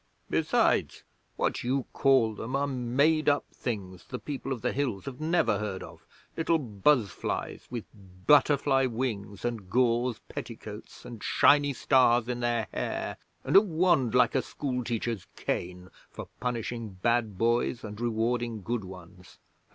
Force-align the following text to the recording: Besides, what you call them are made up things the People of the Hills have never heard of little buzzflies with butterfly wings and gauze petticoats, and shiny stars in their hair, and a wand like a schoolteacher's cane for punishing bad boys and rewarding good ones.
Besides, 0.31 1.03
what 1.35 1.63
you 1.63 1.85
call 1.93 2.33
them 2.33 2.55
are 2.55 2.65
made 2.65 3.29
up 3.29 3.45
things 3.53 4.05
the 4.05 4.17
People 4.17 4.51
of 4.51 4.63
the 4.63 4.71
Hills 4.71 5.05
have 5.05 5.21
never 5.21 5.59
heard 5.59 5.83
of 5.83 6.07
little 6.35 6.57
buzzflies 6.57 7.67
with 7.69 7.85
butterfly 8.25 8.87
wings 8.87 9.45
and 9.45 9.69
gauze 9.69 10.17
petticoats, 10.27 11.05
and 11.05 11.23
shiny 11.23 11.71
stars 11.73 12.27
in 12.27 12.39
their 12.39 12.67
hair, 12.73 13.17
and 13.43 13.55
a 13.55 13.61
wand 13.61 14.15
like 14.15 14.33
a 14.33 14.41
schoolteacher's 14.41 15.27
cane 15.35 15.91
for 16.09 16.29
punishing 16.39 16.97
bad 17.03 17.37
boys 17.37 17.83
and 17.83 18.01
rewarding 18.01 18.63
good 18.63 18.83
ones. 18.83 19.37